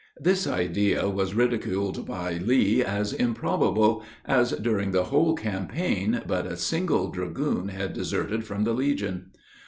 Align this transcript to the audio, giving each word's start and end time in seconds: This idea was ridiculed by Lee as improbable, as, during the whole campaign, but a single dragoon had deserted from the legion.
This 0.19 0.47
idea 0.47 1.07
was 1.07 1.35
ridiculed 1.35 2.07
by 2.07 2.39
Lee 2.43 2.83
as 2.83 3.13
improbable, 3.13 4.01
as, 4.25 4.51
during 4.53 4.89
the 4.93 5.03
whole 5.03 5.35
campaign, 5.35 6.23
but 6.25 6.47
a 6.47 6.57
single 6.57 7.11
dragoon 7.11 7.67
had 7.67 7.93
deserted 7.93 8.43
from 8.43 8.63
the 8.63 8.73
legion. 8.73 9.27